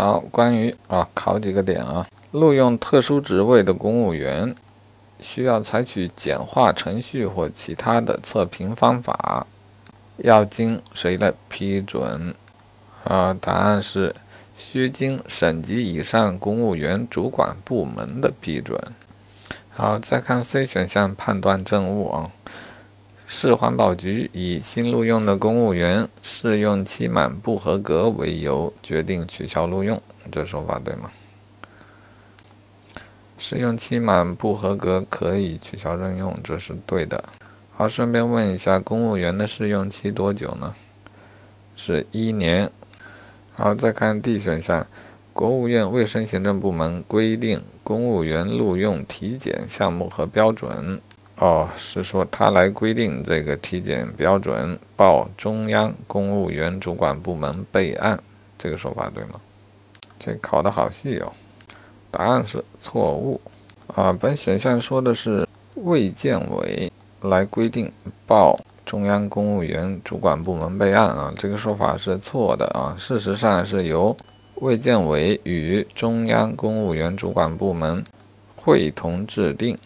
[0.00, 4.54] 好，关于啊，考几个点啊，录用特殊职位的公务员，
[5.18, 9.44] 需要采取简化程序或其他的测评方法，
[10.18, 12.32] 要经谁的批准？
[13.02, 14.14] 啊，答案是
[14.56, 18.80] 需经省级以上公务员主管部门的批准。
[19.70, 22.30] 好，再看 C 选项判断政务啊。
[23.30, 30.00] 市环保局以新录用的公务员试用期满不合格为由，决定取消录用，
[30.32, 31.10] 这说法对吗？
[33.36, 37.22] 试用期满不合格可以取消任用，这是对的。
[37.70, 40.74] 好，顺便问一下，公务员的试用期多久呢？
[41.76, 42.68] 是一年。
[43.54, 44.84] 好，再看 D 选项，
[45.34, 50.98] 国务院卫生行政部门规定公务员录用体检项目和标准。
[51.40, 58.18] 哦，是说他来规定这个体检标准，报中央公务员主管部门备案，
[58.58, 59.40] 这个说法对吗？
[60.18, 61.32] 这考的好细哦。
[62.10, 63.40] 答案是错误。
[63.94, 65.46] 啊，本选项说的是
[65.76, 67.90] 卫健委来规定
[68.26, 72.96] 报中央公务员主管部门备案啊，这个说法是错的啊。
[72.98, 74.14] 事实上是由
[74.56, 78.02] 卫健委与中央公务员主管部门
[78.56, 79.78] 会同制定。